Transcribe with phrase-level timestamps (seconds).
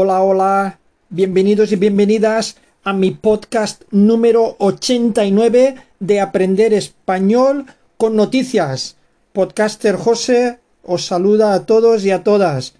[0.00, 7.66] Hola, hola, bienvenidos y bienvenidas a mi podcast número 89 de Aprender Español
[7.96, 8.94] con Noticias.
[9.32, 12.74] Podcaster José os saluda a todos y a todas.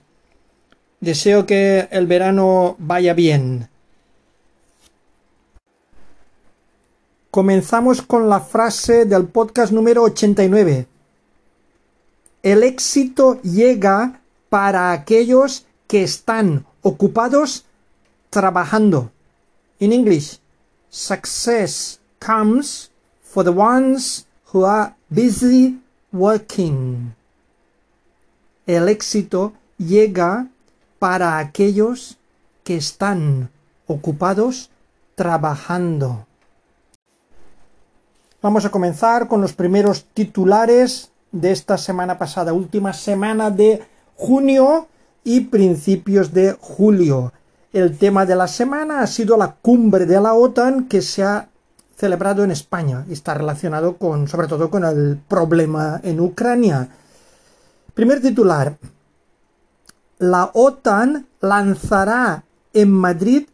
[1.01, 3.69] Deseo que el verano vaya bien.
[7.33, 10.87] Comenzamos con la frase del podcast número 89.
[12.45, 17.65] El éxito llega para aquellos que están ocupados
[18.31, 19.11] trabajando.
[19.79, 20.39] In English,
[20.89, 22.91] success comes
[23.23, 25.79] for the ones who are busy
[26.13, 27.15] working.
[28.67, 30.49] El éxito llega
[30.99, 32.17] para aquellos
[32.65, 33.51] que están
[33.87, 34.71] ocupados
[35.15, 36.27] trabajando.
[38.41, 43.85] Vamos a comenzar con los primeros titulares de esta semana pasada, última semana de
[44.17, 44.89] junio
[45.25, 47.33] y principios de julio.
[47.73, 51.49] El tema de la semana ha sido la cumbre de la OTAN que se ha
[51.97, 56.89] celebrado en España y está relacionado con, sobre todo con el problema en Ucrania.
[57.95, 58.79] Primer titular.
[60.19, 63.49] La OTAN lanzará en Madrid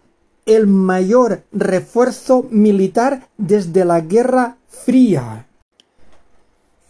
[0.47, 5.47] el mayor refuerzo militar desde la Guerra Fría.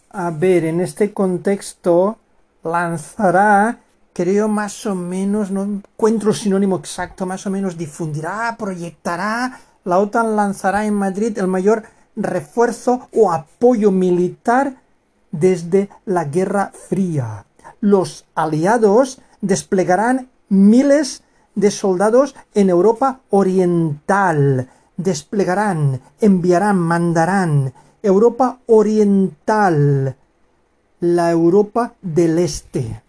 [0.09, 2.17] A ver, en este contexto
[2.63, 3.79] lanzará,
[4.15, 10.37] creo más o menos, no encuentro sinónimo exacto, más o menos difundirá, proyectará, la OTAN
[10.37, 11.83] lanzará en Madrid el mayor
[12.15, 14.77] refuerzo o apoyo militar
[15.31, 17.45] desde la Guerra Fría.
[17.81, 21.21] Los aliados desplegarán miles
[21.55, 24.69] de soldados en Europa Oriental.
[24.95, 27.73] Desplegarán, enviarán, mandarán.
[28.01, 30.15] Europa Oriental.
[31.01, 33.04] La Europa del Este.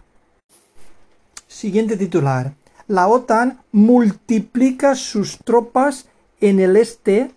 [1.56, 2.52] Siguiente titular.
[2.86, 6.04] La OTAN multiplica sus tropas
[6.38, 7.30] en el este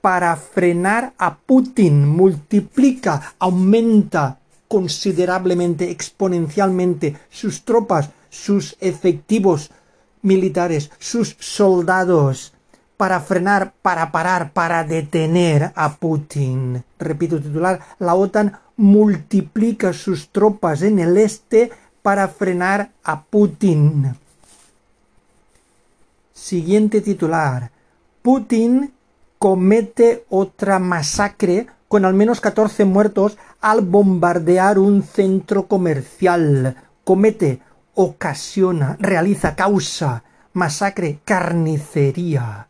[0.00, 2.06] para frenar a Putin.
[2.06, 9.72] Multiplica, aumenta considerablemente, exponencialmente sus tropas, sus efectivos,
[10.22, 12.54] militares, sus soldados,
[12.96, 16.84] para frenar, para parar, para detener a Putin.
[17.00, 21.72] Repito titular, la OTAN multiplica sus tropas en el este
[22.06, 24.14] para frenar a Putin.
[26.32, 27.72] Siguiente titular.
[28.22, 28.92] Putin
[29.40, 36.76] comete otra masacre con al menos 14 muertos al bombardear un centro comercial.
[37.02, 37.60] Comete
[37.96, 40.22] ocasiona, realiza, causa,
[40.52, 42.68] masacre, carnicería.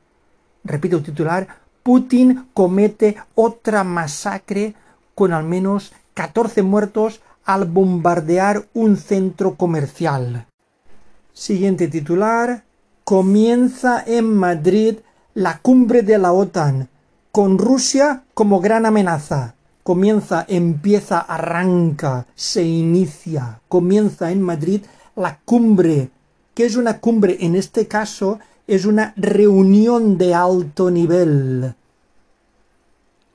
[0.64, 1.46] Repito titular,
[1.82, 4.74] Putin comete otra masacre
[5.14, 10.46] con al menos 14 muertos al bombardear un centro comercial.
[11.32, 12.64] Siguiente titular,
[13.04, 14.96] comienza en Madrid
[15.32, 16.88] la cumbre de la OTAN,
[17.30, 19.54] con Rusia como gran amenaza.
[19.82, 24.82] Comienza, empieza, arranca, se inicia, comienza en Madrid
[25.14, 26.10] la cumbre.
[26.54, 27.36] ¿Qué es una cumbre?
[27.40, 31.74] En este caso es una reunión de alto nivel.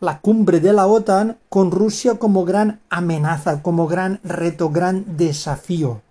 [0.01, 6.01] La cumbre de la OTAN con Rusia como gran amenaza, como gran reto, gran desafío.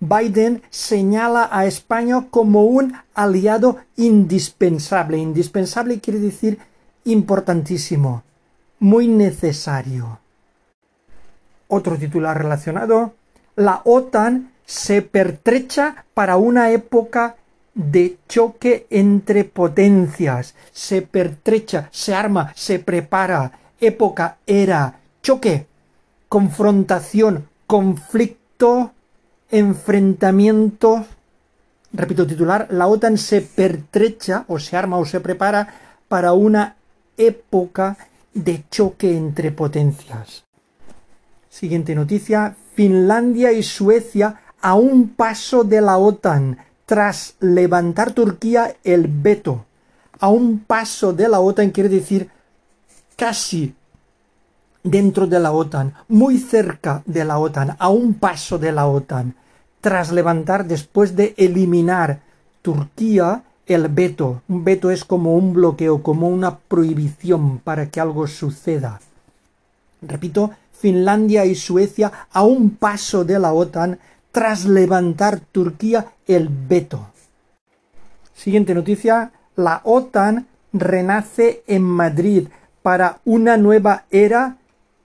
[0.00, 5.18] Biden señala a España como un aliado indispensable.
[5.18, 6.58] Indispensable quiere decir
[7.04, 8.22] importantísimo,
[8.78, 10.20] muy necesario.
[11.68, 13.12] Otro titular relacionado
[13.56, 17.36] la OTAN se pertrecha para una época
[17.74, 20.54] de choque entre potencias.
[20.72, 23.52] Se pertrecha, se arma, se prepara.
[23.80, 25.66] Época, era, choque,
[26.28, 28.92] confrontación, conflicto,
[29.50, 31.04] enfrentamiento.
[31.92, 35.68] Repito titular, la OTAN se pertrecha o se arma o se prepara
[36.08, 36.76] para una
[37.16, 37.96] época
[38.32, 40.44] de choque entre potencias.
[41.48, 42.56] Siguiente noticia.
[42.74, 49.64] Finlandia y Suecia a un paso de la OTAN tras levantar Turquía el veto.
[50.20, 52.30] A un paso de la OTAN quiere decir
[53.16, 53.74] casi
[54.82, 59.34] dentro de la OTAN, muy cerca de la OTAN, a un paso de la OTAN,
[59.80, 62.20] tras levantar después de eliminar
[62.62, 64.42] Turquía el veto.
[64.48, 69.00] Un veto es como un bloqueo, como una prohibición para que algo suceda.
[70.02, 73.98] Repito, Finlandia y Suecia a un paso de la OTAN
[74.34, 77.06] tras levantar Turquía el veto.
[78.34, 79.30] Siguiente noticia.
[79.54, 82.48] La OTAN renace en Madrid
[82.82, 84.56] para una nueva era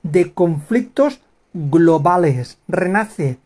[0.02, 1.22] de conflictos
[1.54, 2.58] globales.
[2.68, 3.38] Renace.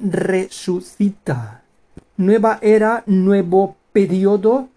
[0.00, 1.62] resucita.
[2.16, 4.68] Nueva era, nuevo periodo,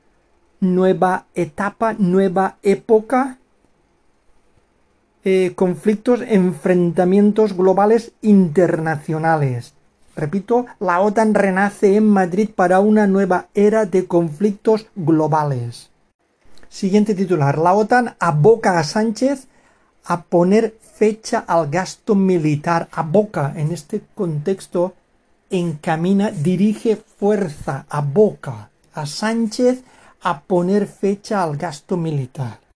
[0.59, 3.37] nueva etapa, nueva época,
[5.23, 9.73] eh, conflictos, enfrentamientos globales internacionales.
[10.15, 15.89] Repito, la OTAN renace en Madrid para una nueva era de conflictos globales.
[16.69, 17.57] Siguiente titular.
[17.57, 19.47] La OTAN aboca a Sánchez
[20.05, 22.89] a poner fecha al gasto militar.
[22.91, 24.93] Aboca en este contexto
[25.49, 29.83] encamina, dirige fuerza, aboca a Sánchez
[30.21, 32.70] a poner fecha al gasto militar.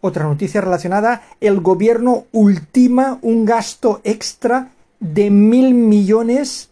[0.00, 6.70] Otra noticia relacionada, el gobierno ultima un gasto extra de mil millones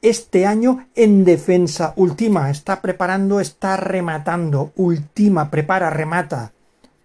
[0.00, 1.92] este año en defensa.
[1.96, 4.72] Ultima, está preparando, está rematando.
[4.76, 6.52] Ultima, prepara, remata.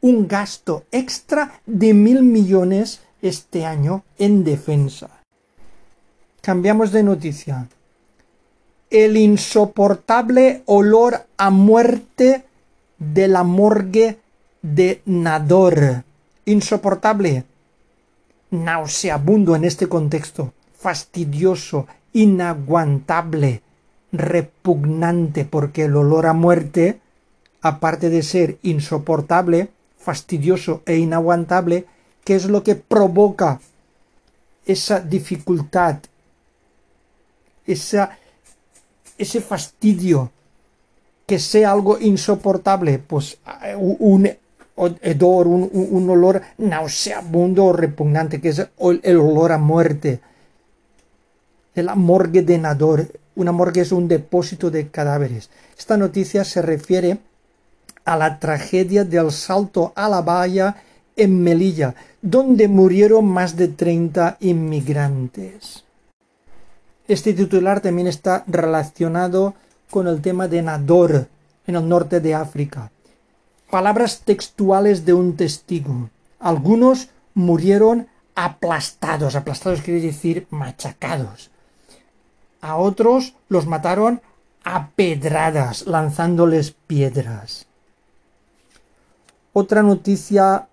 [0.01, 5.09] Un gasto extra de mil millones este año en defensa.
[6.41, 7.67] Cambiamos de noticia.
[8.89, 12.45] El insoportable olor a muerte
[12.97, 14.19] de la morgue
[14.61, 16.03] de Nador.
[16.45, 17.45] Insoportable.
[18.51, 20.53] Nauseabundo en este contexto.
[20.77, 21.87] Fastidioso.
[22.13, 23.61] Inaguantable.
[24.11, 26.99] Repugnante porque el olor a muerte,
[27.61, 31.85] aparte de ser insoportable, fastidioso e inaguantable,
[32.23, 33.59] ¿qué es lo que provoca
[34.65, 35.97] esa dificultad,
[37.65, 38.17] esa,
[39.17, 40.31] ese fastidio,
[41.25, 43.37] que sea algo insoportable, pues
[43.77, 44.29] un
[45.01, 50.21] hedor, un, olor nauseabundo o repugnante, que es el, olor a muerte.
[51.75, 53.07] La morgue de Nador.
[53.35, 55.49] Una morgue es un depósito de cadáveres.
[55.77, 57.19] Esta noticia se refiere
[58.03, 60.75] a la tragedia del salto a la valla
[61.15, 65.83] en Melilla, donde murieron más de 30 inmigrantes.
[67.07, 69.55] Este titular también está relacionado
[69.89, 71.27] con el tema de Nador,
[71.65, 72.91] en el norte de África.
[73.69, 76.09] Palabras textuales de un testigo.
[76.39, 79.35] Algunos murieron aplastados.
[79.35, 81.51] Aplastados quiere decir machacados.
[82.61, 84.21] A otros los mataron
[84.63, 87.67] a pedradas, lanzándoles piedras.
[89.53, 90.67] Otra noticia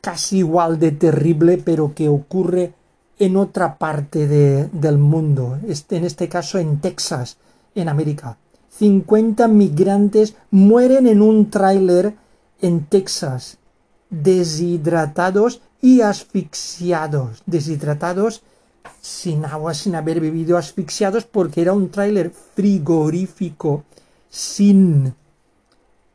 [0.00, 2.72] casi igual de terrible, pero que ocurre
[3.18, 7.36] en otra parte del mundo, este, en este caso en Texas,
[7.74, 8.36] en América.
[8.78, 12.14] 50 migrantes mueren en un tráiler
[12.60, 13.58] en Texas,
[14.10, 17.42] deshidratados y asfixiados.
[17.46, 18.42] Deshidratados
[19.00, 23.84] sin agua, sin haber bebido, asfixiados porque era un tráiler frigorífico
[24.28, 25.14] sin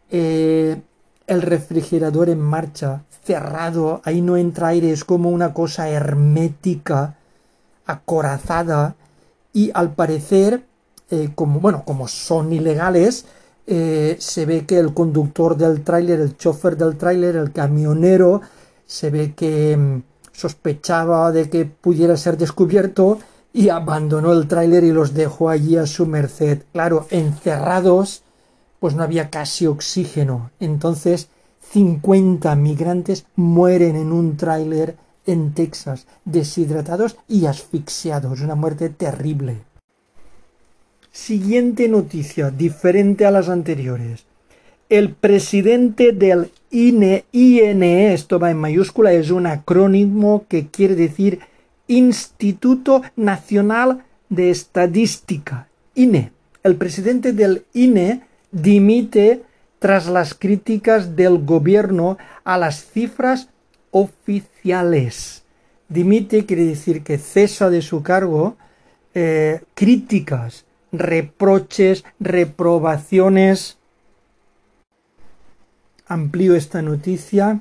[0.10, 0.82] eh,
[1.28, 7.18] el refrigerador en marcha, cerrado, ahí no entra aire, es como una cosa hermética,
[7.86, 8.96] acorazada,
[9.54, 10.66] y al parecer
[11.14, 13.26] eh, como, bueno, como son ilegales,
[13.68, 18.42] eh, se ve que el conductor del tráiler, el chofer del tráiler, el camionero,
[18.88, 20.02] se ve que mm,
[20.32, 23.20] sospechaba de que pudiera ser descubierto
[23.54, 26.64] y abandonó el tráiler y los dejó allí a su merced.
[26.72, 28.24] Claro, encerrados,
[28.80, 30.50] pues no había casi oxígeno.
[30.60, 31.28] Entonces,
[31.74, 38.42] 50 migrantes mueren en un tráiler en Texas, deshidratados y asfixiados.
[38.42, 39.62] Una muerte terrible.
[41.14, 44.26] Siguiente noticia, diferente a las anteriores.
[44.90, 51.42] El presidente del INE, INE, esto va en mayúscula, es un acrónimo que quiere decir
[51.88, 56.32] Instituto Nacional de Estadística, INE.
[56.64, 59.44] El presidente del INE dimite
[59.78, 63.50] tras las críticas del gobierno a las cifras
[63.92, 65.44] oficiales.
[65.90, 68.58] Dimite quiere decir que cesa de su cargo
[69.14, 73.78] eh, críticas reproches, reprobaciones.
[76.06, 77.60] Amplío esta noticia.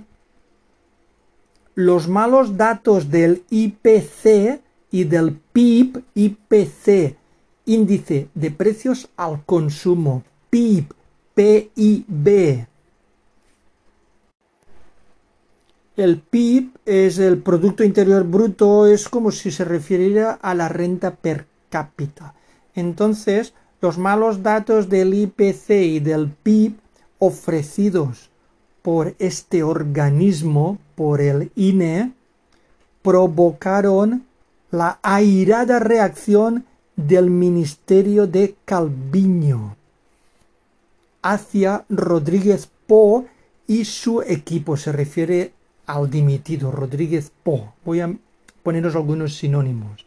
[1.75, 4.61] Los malos datos del IPC
[4.91, 7.17] y del PIB, IPC,
[7.65, 10.93] índice de precios al consumo, PIB,
[11.35, 12.67] PIB.
[15.97, 21.15] El PIB es el Producto Interior Bruto, es como si se refiriera a la renta
[21.15, 22.35] per cápita.
[22.75, 26.75] Entonces, los malos datos del IPC y del PIB
[27.19, 28.31] ofrecidos
[28.83, 32.13] por este organismo, por el INE,
[33.03, 34.25] provocaron
[34.71, 36.65] la airada reacción
[36.97, 39.77] del Ministerio de Calviño
[41.23, 43.27] hacia Rodríguez Po
[43.67, 44.77] y su equipo.
[44.77, 45.53] Se refiere
[45.87, 47.73] al dimitido Rodríguez Po.
[47.85, 48.15] Voy a
[48.63, 50.05] poneros algunos sinónimos.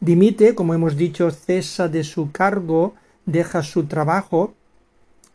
[0.00, 2.94] Dimite, como hemos dicho, cesa de su cargo,
[3.26, 4.54] deja su trabajo.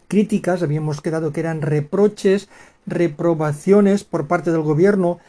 [0.08, 2.50] Críticas, habíamos quedado que eran reproches,
[2.86, 5.20] reprobaciones por parte del gobierno,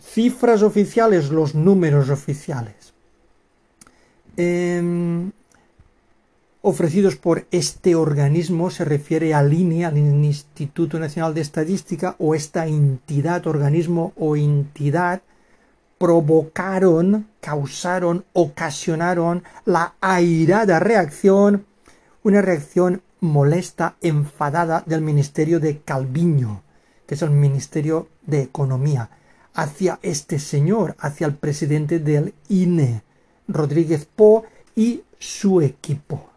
[0.00, 2.92] cifras oficiales, los números oficiales.
[4.36, 5.30] Em,
[6.60, 12.66] ofrecidos por este organismo se refiere al INE, al Instituto Nacional de Estadística, o esta
[12.66, 15.22] entidad, organismo o entidad,
[15.98, 21.66] provocaron, causaron, ocasionaron la airada reacción,
[22.22, 26.62] una reacción molesta, enfadada del Ministerio de Calviño,
[27.06, 29.10] que es el Ministerio de Economía,
[29.54, 33.02] hacia este señor, hacia el presidente del INE,
[33.48, 36.34] Rodríguez Po, y su equipo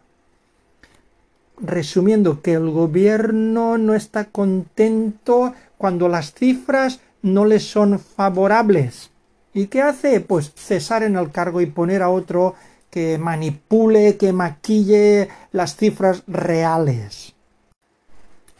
[1.60, 9.10] resumiendo que el gobierno no está contento cuando las cifras no le son favorables.
[9.58, 10.20] ¿Y qué hace?
[10.20, 12.54] Pues cesar en el cargo y poner a otro
[12.90, 17.34] que manipule, que maquille las cifras reales.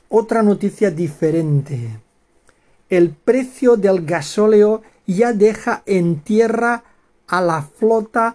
[0.08, 2.00] Otra noticia diferente.
[2.88, 6.82] El precio del gasóleo ya deja en tierra
[7.28, 8.34] a la flota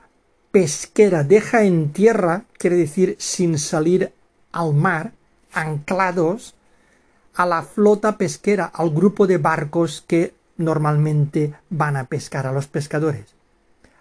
[0.49, 1.25] pesquera.
[1.25, 4.13] Deja en tierra, quiere decir sin salir
[4.53, 5.11] al mar,
[5.51, 6.55] anclados
[7.35, 12.67] a la flota pesquera, al grupo de barcos que normalmente van a pescar a los
[12.67, 13.35] pescadores.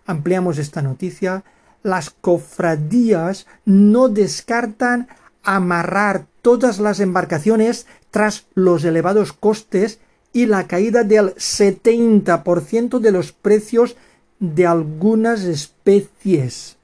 [0.07, 1.45] Ampliamos esta noticia.
[1.83, 5.09] Las cofradías no descartan
[5.43, 9.99] amarrar todas las embarcaciones tras los elevados costes
[10.33, 13.97] y la caída del 70% de los precios
[14.39, 16.77] de algunas especies.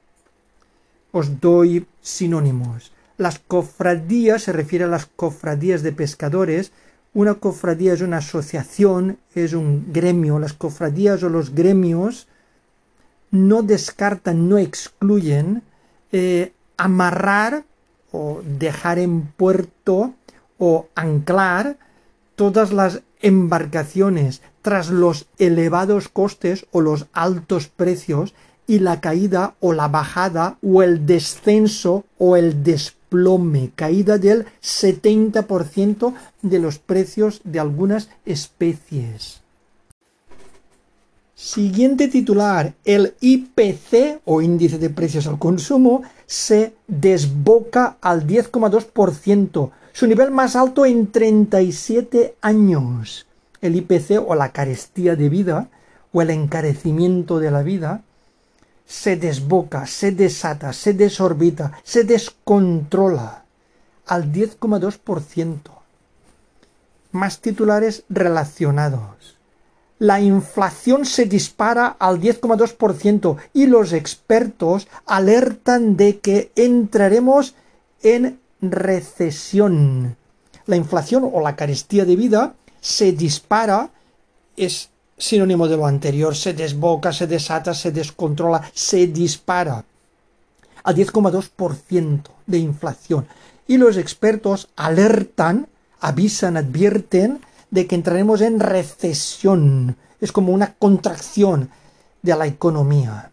[1.12, 2.92] Os doy sinónimos.
[3.16, 6.70] Las cofradías se refiere a las cofradías de pescadores.
[7.14, 10.38] Una cofradía es una asociación, es un gremio.
[10.38, 12.28] Las cofradías o los gremios
[13.30, 15.62] no descartan, no excluyen
[16.12, 17.64] eh, amarrar
[18.12, 20.14] o dejar en puerto
[20.58, 21.76] o anclar
[22.36, 28.34] todas las embarcaciones tras los elevados costes o los altos precios
[28.66, 32.62] y la caída o la bajada o el descenso o el
[33.08, 39.40] desplome plome, caída del 70% de los precios de algunas especies.
[41.34, 50.06] Siguiente titular, el IPC o índice de precios al consumo se desboca al 10,2%, su
[50.06, 53.26] nivel más alto en 37 años.
[53.60, 55.68] El IPC o la carestía de vida
[56.12, 58.02] o el encarecimiento de la vida
[58.88, 63.44] se desboca, se desata, se desorbita, se descontrola
[64.06, 65.58] al 10,2%.
[67.12, 69.36] Más titulares relacionados.
[69.98, 77.54] La inflación se dispara al 10,2% y los expertos alertan de que entraremos
[78.02, 80.16] en recesión.
[80.64, 83.90] La inflación o la carestía de vida se dispara,
[84.56, 84.88] es
[85.18, 89.84] sinónimo de lo anterior, se desboca, se desata, se descontrola, se dispara
[90.84, 93.26] al 10,2% de inflación.
[93.66, 95.68] Y los expertos alertan,
[96.00, 99.96] avisan, advierten de que entraremos en recesión.
[100.20, 101.70] Es como una contracción
[102.22, 103.30] de la economía.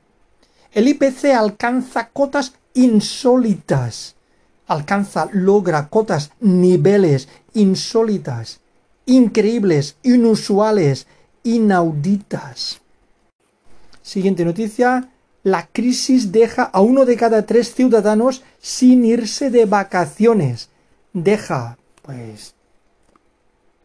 [0.74, 4.16] El IPC alcanza cotas insólitas.
[4.68, 8.60] Alcanza, logra cotas, niveles insólitas,
[9.06, 11.08] increíbles, inusuales,
[11.46, 12.82] inauditas.
[14.02, 15.10] Siguiente noticia.
[15.44, 20.70] La crisis deja a uno de cada tres ciudadanos sin irse de vacaciones.
[21.14, 22.56] Deja, pues,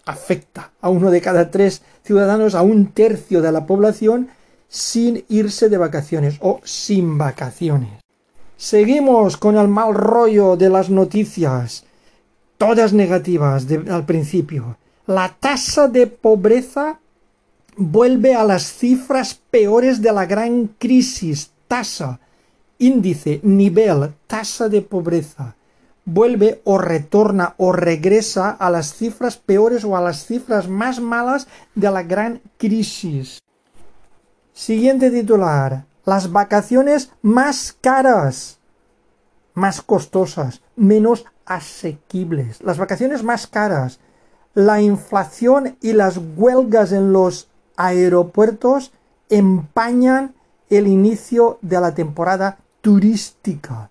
[0.06, 4.30] afecta a uno de cada tres ciudadanos, a un tercio de la población,
[4.68, 7.90] sin irse de vacaciones o sin vacaciones.
[8.56, 11.84] Seguimos con el mal rollo de las noticias,
[12.56, 14.78] todas negativas al principio.
[15.06, 17.00] La tasa de pobreza
[17.76, 22.20] vuelve a las cifras peores de la gran crisis, tasa,
[22.78, 25.54] índice, nivel, tasa de pobreza.
[26.04, 31.46] Vuelve o retorna o regresa a las cifras peores o a las cifras más malas
[31.74, 33.40] de la gran crisis.
[34.52, 35.84] Siguiente titular.
[36.06, 38.58] Las vacaciones más caras,
[39.54, 42.62] más costosas, menos asequibles.
[42.62, 44.00] Las vacaciones más caras.
[44.54, 47.49] La inflación y las huelgas en los
[47.80, 48.92] aeropuertos
[49.30, 50.34] empañan
[50.68, 53.90] el inicio de la temporada turística.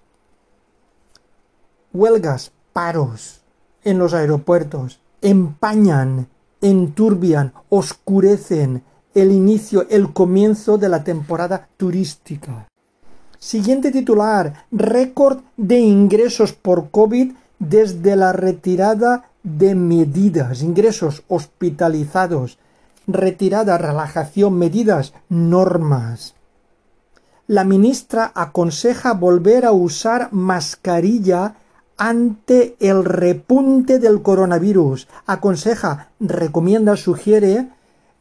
[1.91, 3.41] Huelgas, paros
[3.83, 6.27] en los aeropuertos empañan,
[6.61, 8.83] enturbian, oscurecen
[9.15, 12.67] el inicio, el comienzo de la temporada turística.
[13.39, 22.59] Siguiente titular, récord de ingresos por COVID desde la retirada de medidas, ingresos hospitalizados,
[23.09, 26.35] retirada, relajación, medidas, normas.
[27.47, 31.55] La ministra aconseja volver a usar mascarilla
[31.97, 35.07] ante el repunte del coronavirus.
[35.25, 37.67] Aconseja, recomienda, sugiere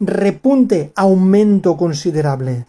[0.01, 2.67] repunte, aumento considerable.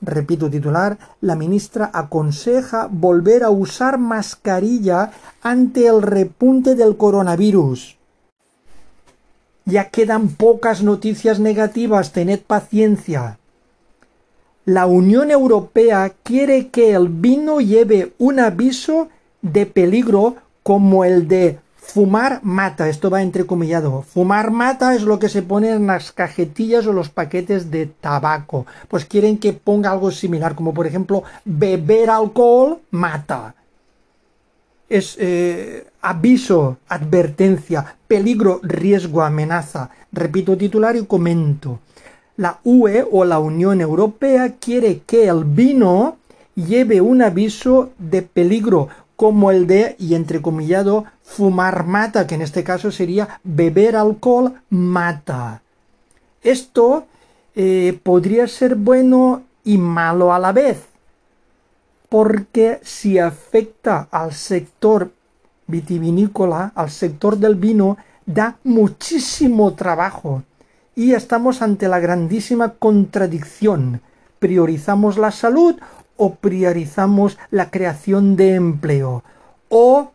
[0.00, 5.12] Repito titular, la ministra aconseja volver a usar mascarilla
[5.42, 7.99] ante el repunte del coronavirus.
[9.64, 13.38] Ya quedan pocas noticias negativas, tened paciencia.
[14.64, 19.08] La Unión Europea quiere que el vino lleve un aviso
[19.42, 21.58] de peligro como el de
[21.90, 24.02] fumar mata, esto va entrecomillado.
[24.02, 28.66] Fumar mata es lo que se pone en las cajetillas o los paquetes de tabaco.
[28.88, 33.54] Pues quieren que ponga algo similar, como por ejemplo, beber alcohol mata.
[34.90, 39.90] Es eh, aviso, advertencia, peligro, riesgo, amenaza.
[40.12, 41.78] Repito titular y comento.
[42.36, 46.18] La UE o la Unión Europea quiere que el vino
[46.54, 52.64] lleve un aviso de peligro como el de, y entrecomillado, fumar mata, que en este
[52.64, 55.62] caso sería beber alcohol mata.
[56.42, 57.04] Esto
[57.54, 60.78] eh, podría ser bueno y malo a la vez,
[62.10, 65.12] porque si afecta al sector
[65.68, 70.42] vitivinícola, al sector del vino, da muchísimo trabajo.
[70.96, 74.02] Y estamos ante la grandísima contradicción.
[74.40, 75.76] ¿Priorizamos la salud
[76.16, 79.22] o priorizamos la creación de empleo?
[79.68, 80.10] ¿O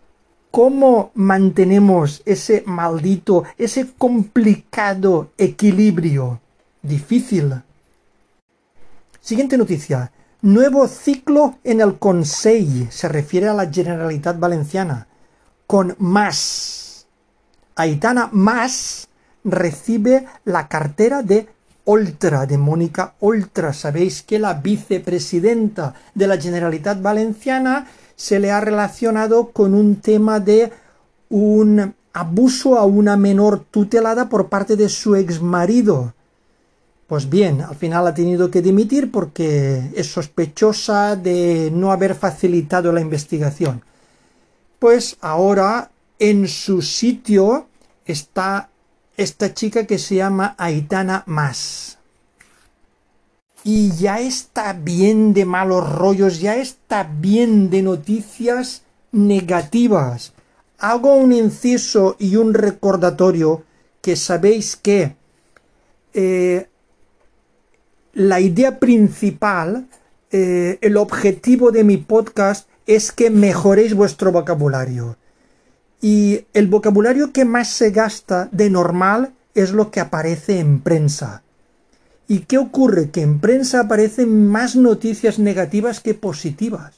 [0.52, 6.42] cómo mantenemos ese maldito, ese complicado equilibrio?
[6.82, 7.54] Difícil.
[9.22, 10.12] Siguiente noticia.
[10.46, 12.92] Nuevo ciclo en el Consell.
[12.92, 15.08] Se refiere a la Generalitat Valenciana.
[15.66, 17.08] Con más.
[17.76, 19.08] Aitana Más
[19.44, 21.48] recibe la cartera de
[21.86, 23.74] Oltra, de Mónica Oltra.
[23.74, 30.40] Sabéis que la vicepresidenta de la Generalitat Valenciana se le ha relacionado con un tema
[30.40, 30.72] de
[31.30, 36.14] un abuso a una menor tutelada por parte de su exmarido.
[37.08, 42.92] Pues bien, al final ha tenido que dimitir porque es sospechosa de no haber facilitado
[42.92, 43.84] la investigación.
[44.80, 47.68] Pues ahora en su sitio
[48.06, 48.70] está
[49.18, 52.00] esta chica que se llama Aitana Más.
[53.64, 60.34] Y ya está bien de malos rollos, ya está bien de noticias negativas.
[60.80, 63.64] Hago un inciso y un recordatorio
[64.02, 65.16] que sabéis que
[66.14, 66.68] eh,
[68.16, 69.88] la idea principal,
[70.32, 75.18] eh, el objetivo de mi podcast es que mejoréis vuestro vocabulario.
[76.02, 81.44] Y el vocabulario que más se gasta de normal es lo que aparece en prensa.
[82.28, 83.12] ¿Y qué ocurre?
[83.12, 86.96] Que en prensa aparecen más noticias negativas que positivas.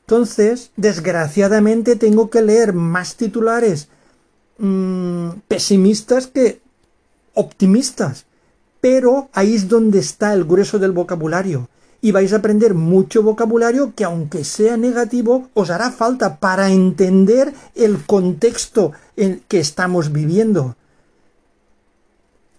[0.00, 3.88] Entonces, desgraciadamente, tengo que leer más titulares
[4.58, 6.60] mm, pesimistas que
[7.32, 8.26] optimistas.
[8.82, 11.68] Pero ahí es donde está el grueso del vocabulario
[12.00, 17.54] y vais a aprender mucho vocabulario que aunque sea negativo os hará falta para entender
[17.76, 20.74] el contexto en que estamos viviendo.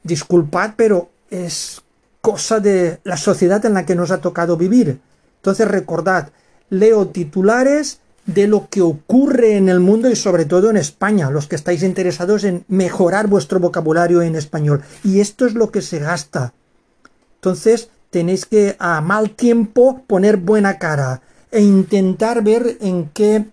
[0.03, 1.81] Disculpad, pero es
[2.21, 5.01] cosa de la sociedad en la que nos ha tocado vivir.
[5.41, 6.29] Entonces recordad,
[6.69, 11.47] leo titulares de lo que ocurre en el mundo y sobre todo en España, los
[11.47, 14.81] que estáis interesados en mejorar vuestro vocabulario en español.
[15.03, 16.53] Y esto es lo que se gasta.
[17.35, 23.45] Entonces, tenéis que a mal tiempo poner buena cara e intentar ver en qué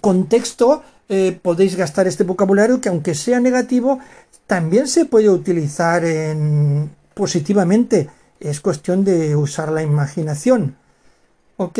[0.00, 3.98] contexto eh, podéis gastar este vocabulario que aunque sea negativo
[4.46, 8.08] también se puede utilizar en positivamente
[8.40, 10.76] es cuestión de usar la imaginación
[11.58, 11.78] ¿ok?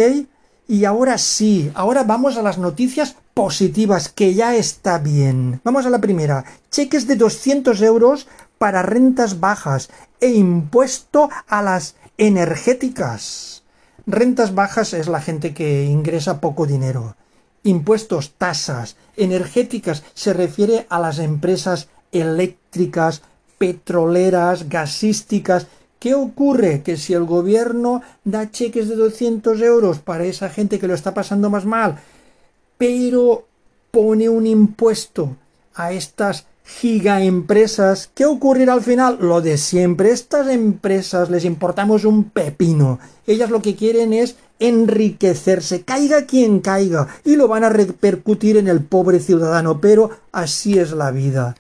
[0.69, 5.91] Y ahora sí ahora vamos a las noticias positivas que ya está bien vamos a
[5.91, 8.27] la primera cheques de 200 euros
[8.63, 13.65] para rentas bajas e impuesto a las energéticas.
[14.07, 17.17] Rentas bajas es la gente que ingresa poco dinero.
[17.65, 18.95] Impuestos, tasas.
[19.17, 23.23] Energéticas se refiere a las empresas eléctricas,
[23.59, 25.67] petroleras, gasísticas.
[26.03, 26.83] ¿Qué ocurre?
[26.83, 31.15] Que si el gobierno da cheques de 200 euros para esa gente que lo está
[31.15, 32.01] pasando más mal,
[32.77, 33.47] pero
[33.93, 35.37] pone un impuesto
[35.77, 39.19] a estas gigaempresas, ¿qué ocurrirá al final?
[39.21, 40.11] Lo de siempre.
[40.11, 42.99] Estas empresas les importamos un pepino.
[43.25, 48.67] Ellas lo que quieren es enriquecerse, caiga quien caiga, y lo van a repercutir en
[48.67, 51.55] el pobre ciudadano, pero así es la vida.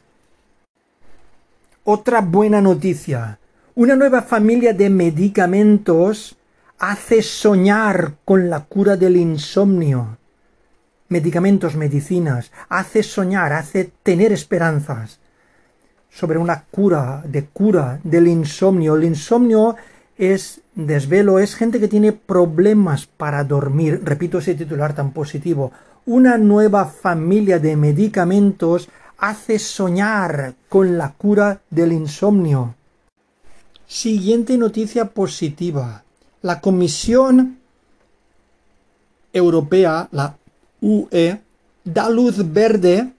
[1.84, 3.38] Otra buena noticia.
[3.74, 6.36] Una nueva familia de medicamentos
[6.78, 10.18] hace soñar con la cura del insomnio.
[11.08, 15.20] Medicamentos, medicinas, hace soñar, hace tener esperanzas
[16.10, 18.94] sobre una cura, de cura del insomnio.
[18.94, 19.76] El insomnio
[20.18, 24.02] es desvelo, es gente que tiene problemas para dormir.
[24.04, 25.72] Repito ese titular tan positivo.
[26.04, 32.74] Una nueva familia de medicamentos hace soñar con la cura del insomnio.
[33.92, 36.02] Siguiente noticia positiva.
[36.40, 37.58] La Comisión
[39.34, 40.38] Europea, la
[40.80, 41.42] UE,
[41.84, 43.12] da luz verde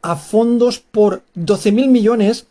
[0.00, 2.46] a fondos por 12.000 millones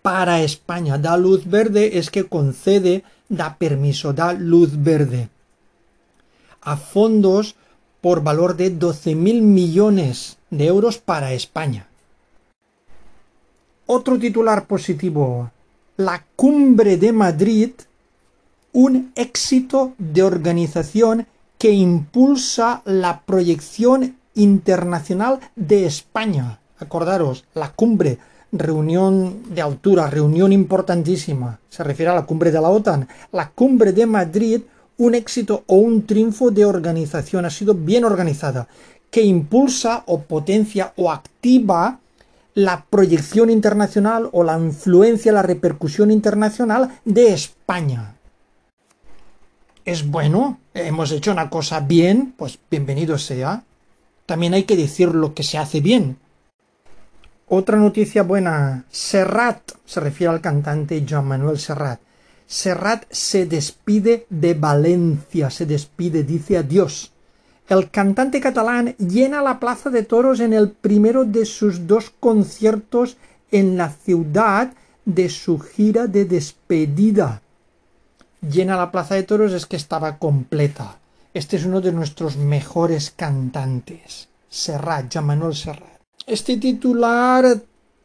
[0.00, 0.96] para España.
[0.96, 5.28] Da luz verde es que concede, da permiso, da luz verde
[6.62, 7.54] a fondos
[8.00, 11.86] por valor de 12.000 millones de euros para España.
[13.84, 15.50] Otro titular positivo.
[15.98, 17.70] La cumbre de Madrid,
[18.74, 26.60] un éxito de organización que impulsa la proyección internacional de España.
[26.78, 28.18] Acordaros, la cumbre,
[28.52, 31.60] reunión de altura, reunión importantísima.
[31.70, 33.08] Se refiere a la cumbre de la OTAN.
[33.32, 34.60] La cumbre de Madrid,
[34.98, 38.68] un éxito o un triunfo de organización, ha sido bien organizada,
[39.10, 42.00] que impulsa o potencia o activa
[42.56, 48.16] la proyección internacional o la influencia, la repercusión internacional de España.
[49.84, 53.62] Es bueno, hemos hecho una cosa bien, pues bienvenido sea
[54.26, 56.18] también hay que decir lo que se hace bien.
[57.48, 58.84] Otra noticia buena.
[58.90, 62.00] Serrat, se refiere al cantante Joan Manuel Serrat.
[62.44, 67.12] Serrat se despide de Valencia, se despide, dice adiós.
[67.68, 73.16] El cantante catalán llena la Plaza de Toros en el primero de sus dos conciertos
[73.50, 74.72] en la ciudad
[75.04, 77.42] de su gira de despedida.
[78.40, 80.98] Llena la Plaza de Toros es que estaba completa.
[81.34, 86.00] Este es uno de nuestros mejores cantantes, Serrat, Jean Serrat.
[86.24, 87.60] Este titular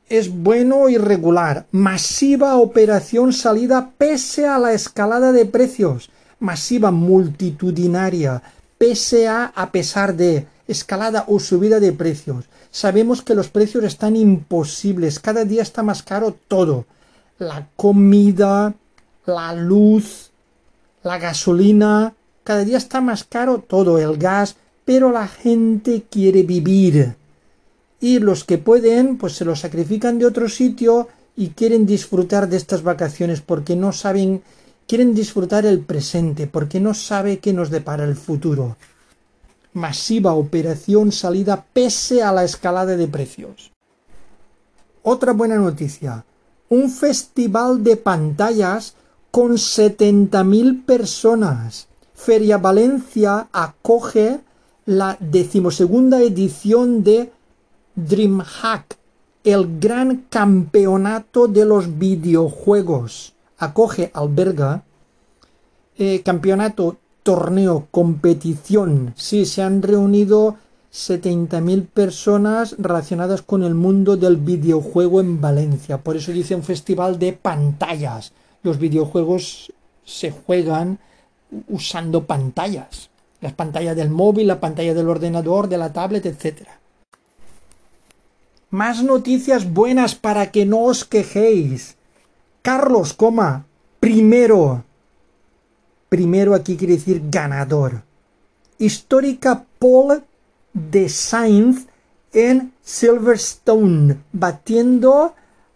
[0.09, 1.67] es bueno y regular.
[1.71, 6.09] Masiva operación salida pese a la escalada de precios.
[6.39, 8.41] Masiva multitudinaria,
[8.81, 12.45] pese a a pesar de escalada o subida de precios.
[12.71, 16.85] Sabemos que los precios están imposibles, cada día está más caro todo.
[17.37, 18.73] La comida,
[19.27, 20.31] la luz,
[21.03, 27.13] la gasolina, cada día está más caro todo el gas, pero la gente quiere vivir.
[27.99, 32.57] Y los que pueden, pues se lo sacrifican de otro sitio y quieren disfrutar de
[32.57, 34.41] estas vacaciones porque no saben,
[34.91, 38.75] quieren disfrutar el presente porque no sabe qué nos depara el futuro.
[39.71, 43.71] Masiva operación salida pese a la escalada de precios.
[45.01, 46.25] Otra buena noticia.
[46.67, 48.95] Un festival de pantallas
[49.31, 51.87] con 70.000 personas.
[52.13, 54.41] Feria Valencia acoge
[54.85, 57.31] la decimosegunda edición de
[57.95, 58.97] DreamHack,
[59.45, 63.35] el gran campeonato de los videojuegos.
[63.61, 64.83] Acoge, alberga,
[65.95, 69.13] eh, campeonato, torneo, competición.
[69.15, 70.57] Sí, se han reunido
[70.91, 75.99] 70.000 personas relacionadas con el mundo del videojuego en Valencia.
[75.99, 78.33] Por eso dice un festival de pantallas.
[78.63, 79.71] Los videojuegos
[80.03, 80.97] se juegan
[81.69, 83.11] usando pantallas.
[83.41, 86.67] Las pantallas del móvil, la pantalla del ordenador, de la tablet, etc.
[88.71, 91.95] Más noticias buenas para que no os quejéis.
[92.61, 93.65] Carlos, coma,
[93.99, 94.83] primero.
[96.09, 98.03] Primero aquí quiere decir ganador.
[98.77, 100.21] Histórica pole
[100.71, 101.87] de Sainz
[102.33, 105.33] en Silverstone, batiendo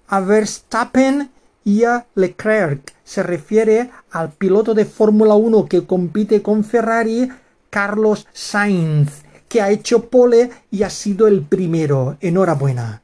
[0.07, 1.31] a Verstappen
[1.63, 2.93] y a Leclerc.
[3.03, 7.29] Se refiere al piloto de Fórmula 1 que compite con Ferrari,
[7.71, 12.17] Carlos Sainz, que ha hecho pole y ha sido el primero.
[12.21, 13.01] Enhorabuena.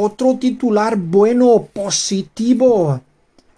[0.00, 3.00] Otro titular bueno, positivo.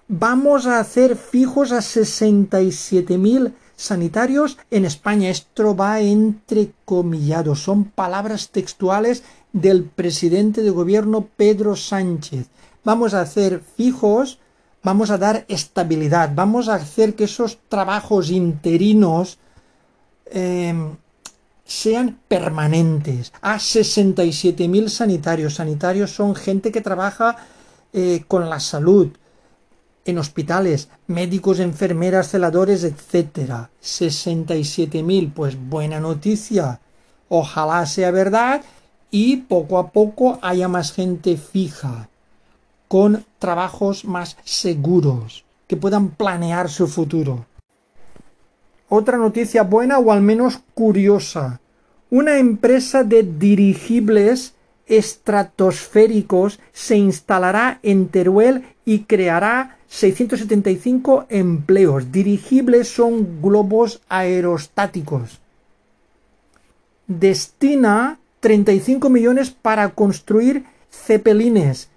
[0.09, 5.31] Vamos a hacer fijos a 67.000 sanitarios en España.
[5.31, 7.55] Esto va entrecomillado.
[7.55, 9.23] Son palabras textuales
[9.53, 12.49] del presidente de gobierno Pedro Sánchez
[12.85, 14.39] vamos a hacer fijos,
[14.83, 19.39] vamos a dar estabilidad, vamos a hacer que esos trabajos interinos
[20.27, 20.97] em,
[21.71, 23.33] sean permanentes.
[23.41, 25.55] A 67.000 sanitarios.
[25.55, 27.37] Sanitarios son gente que trabaja
[27.93, 29.11] eh, con la salud,
[30.05, 33.69] en hospitales, médicos, enfermeras, celadores, etc.
[33.81, 36.81] 67.000, pues buena noticia.
[37.29, 38.63] Ojalá sea verdad
[39.13, 42.09] y poco a poco haya más gente fija,
[42.89, 47.47] con trabajos más seguros, que puedan planear su futuro.
[48.89, 51.60] Otra noticia buena o al menos curiosa.
[52.11, 54.55] Una empresa de dirigibles
[54.87, 62.11] estratosféricos se instalará en Teruel y creará 675 empleos.
[62.11, 65.39] Dirigibles son globos aerostáticos.
[67.07, 71.89] Destina 35 millones para construir cepelines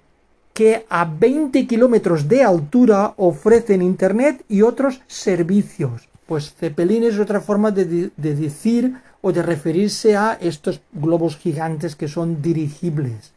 [0.54, 6.08] que a 20 kilómetros de altura ofrecen internet y otros servicios.
[6.28, 8.93] Pues cepelines es otra forma de, de decir
[9.24, 13.32] o de referirse a estos globos gigantes que son dirigibles.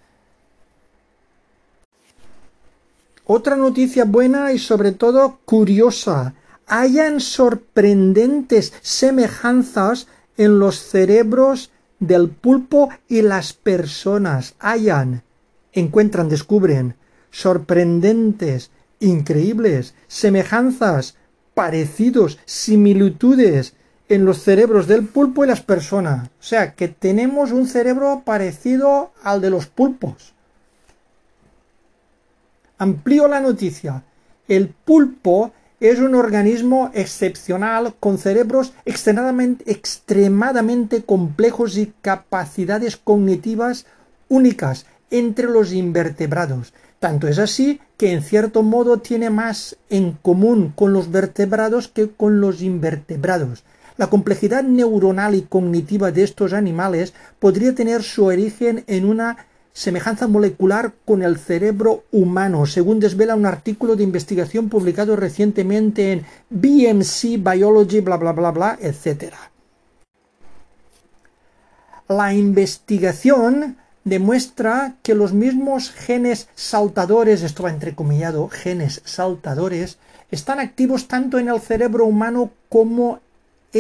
[3.25, 6.35] Otra noticia buena y sobre todo curiosa.
[6.67, 11.71] Hayan sorprendentes semejanzas en los cerebros
[12.01, 14.55] del pulpo y las personas.
[14.59, 15.23] Hayan,
[15.73, 16.97] encuentran, descubren
[17.31, 21.17] sorprendentes, increíbles, semejanzas,
[21.55, 23.75] parecidos, similitudes
[24.09, 26.29] en los cerebros del pulpo y las personas.
[26.29, 30.33] O sea, que tenemos un cerebro parecido al de los pulpos.
[32.79, 34.05] Amplío la noticia.
[34.49, 43.87] El pulpo es un organismo excepcional con cerebros extremadamente, extremadamente complejos y capacidades cognitivas
[44.29, 46.73] únicas entre los invertebrados.
[46.99, 52.11] Tanto es así que en cierto modo tiene más en común con los vertebrados que
[52.11, 53.65] con los invertebrados.
[53.97, 60.27] La complejidad neuronal y cognitiva de estos animales podría tener su origen en una semejanza
[60.27, 67.39] molecular con el cerebro humano, según desvela un artículo de investigación publicado recientemente en BMC
[67.39, 69.35] Biology, bla bla bla bla, etc.
[72.09, 79.99] La investigación demuestra que los mismos genes saltadores, esto va entrecomillado, genes saltadores,
[80.31, 83.21] están activos tanto en el cerebro humano como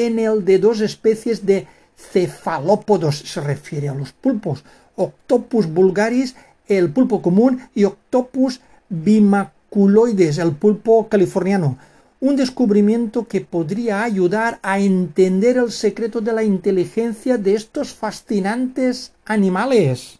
[0.04, 4.64] en el de dos especies de cefalópodos, se refiere a los pulpos,
[4.96, 6.36] Octopus vulgaris,
[6.68, 11.78] el pulpo común, y Octopus bimaculoides, el pulpo californiano.
[12.20, 19.12] Un descubrimiento que podría ayudar a entender el secreto de la inteligencia de estos fascinantes
[19.24, 20.18] animales.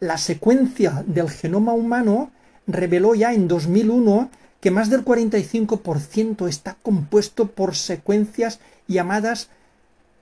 [0.00, 2.30] La secuencia del genoma humano
[2.66, 9.48] reveló ya en 2001 que más del 45% está compuesto por secuencias llamadas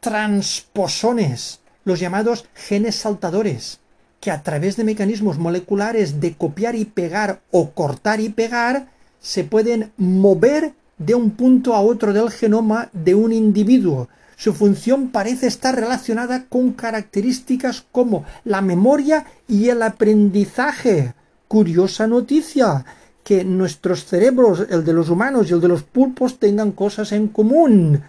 [0.00, 3.80] transposones, los llamados genes saltadores,
[4.20, 8.88] que a través de mecanismos moleculares de copiar y pegar o cortar y pegar
[9.20, 14.08] se pueden mover de un punto a otro del genoma de un individuo.
[14.36, 21.14] Su función parece estar relacionada con características como la memoria y el aprendizaje.
[21.48, 22.84] Curiosa noticia
[23.24, 27.28] que nuestros cerebros, el de los humanos y el de los pulpos, tengan cosas en
[27.28, 28.02] común.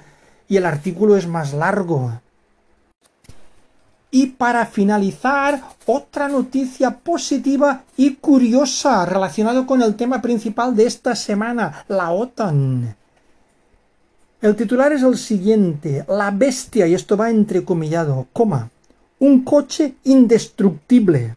[0.48, 2.12] Y el artículo es más largo.
[4.12, 11.16] Y para finalizar, otra noticia positiva y curiosa relacionada con el tema principal de esta
[11.16, 12.96] semana, la OTAN.
[14.42, 18.70] El titular es el siguiente, la bestia, y esto va entrecomillado, coma,
[19.20, 21.36] un coche indestructible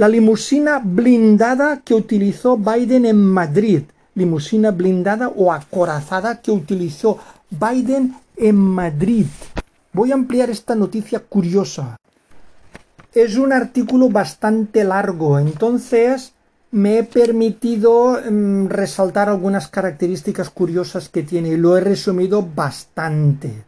[0.00, 3.82] la limusina blindada que utilizó Biden en Madrid,
[4.14, 7.18] limusina blindada o acorazada que utilizó
[7.50, 9.26] Biden en Madrid.
[9.92, 11.98] Voy a ampliar esta noticia curiosa.
[13.12, 16.32] Es un artículo bastante largo, entonces
[16.70, 23.64] me he permitido mm, resaltar algunas características curiosas que tiene y lo he resumido bastante.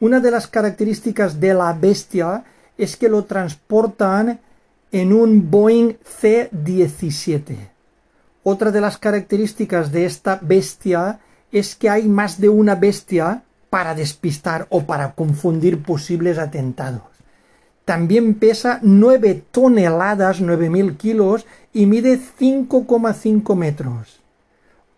[0.00, 2.42] Una de las características de la bestia
[2.78, 4.40] es que lo transportan
[4.92, 7.56] en un Boeing C-17.
[8.42, 11.20] Otra de las características de esta bestia
[11.52, 17.02] es que hay más de una bestia para despistar o para confundir posibles atentados.
[17.84, 24.20] También pesa 9 toneladas, 9.000 kilos, y mide 5,5 metros.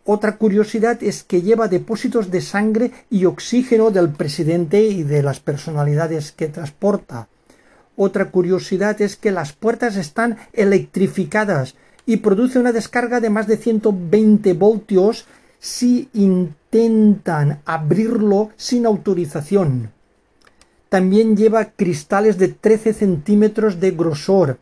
[0.04, 5.38] Otra curiosidad es que lleva depósitos de sangre y oxígeno del presidente y de las
[5.40, 7.28] personalidades que transporta.
[8.02, 11.74] Otra curiosidad es que las puertas están electrificadas
[12.06, 15.26] y produce una descarga de más de 120 voltios
[15.58, 19.92] si intentan abrirlo sin autorización.
[20.88, 24.58] También lleva cristales de 13 centímetros de grosor.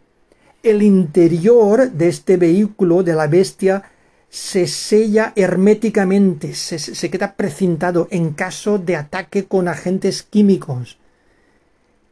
[0.64, 3.84] El interior de este vehículo de la bestia
[4.28, 10.98] se sella herméticamente, se, se, queda precintado en caso de ataque con agentes químicos.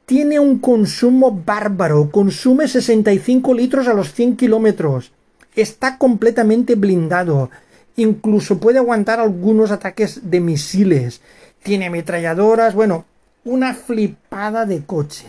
[0.06, 5.10] Tiene un consumo bárbaro, consume 65 litros a los 100 kilómetros.
[5.56, 7.50] Está completamente blindado.
[7.96, 11.22] Incluso puede aguantar algunos ataques de misiles.
[11.60, 13.04] Tiene ametralladoras, bueno,
[13.44, 15.26] una flipada de coche.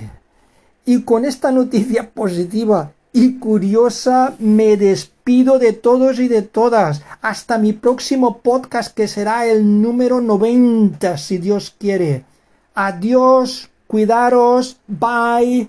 [0.86, 7.02] Y con esta noticia positiva y curiosa me despido de todos y de todas.
[7.24, 12.26] Hasta mi próximo podcast que será el número 90, si Dios quiere.
[12.76, 15.68] Adiós, cuidaros, bye.